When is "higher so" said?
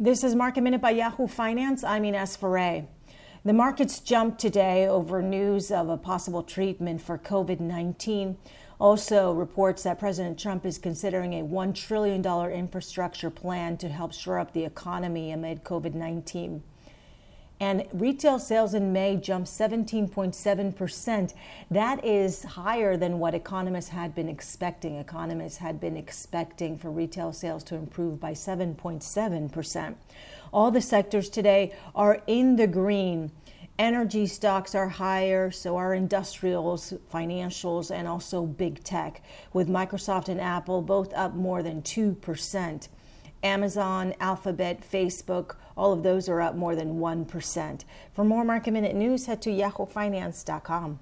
34.88-35.76